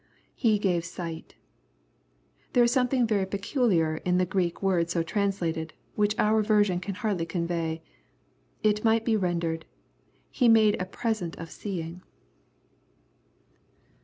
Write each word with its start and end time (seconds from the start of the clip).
{He 0.33 0.57
gave 0.57 0.83
sight] 0.83 1.35
There 2.53 2.63
is 2.63 2.71
something 2.71 3.05
very 3.05 3.27
peculiar 3.27 3.97
in 3.97 4.17
the 4.17 4.25
Greek 4.25 4.63
words 4.63 4.93
so 4.93 5.03
tran^ated, 5.03 5.73
which 5.93 6.17
our 6.17 6.41
version 6.41 6.79
can 6.79 6.95
hardly 6.95 7.27
convey. 7.27 7.83
It 8.63 8.83
might 8.83 9.05
be 9.05 9.15
rendered," 9.15 9.63
he 10.31 10.49
made 10.49 10.75
a 10.81 10.85
present 10.87 11.35
of 11.35 11.51
seeing." 11.51 12.01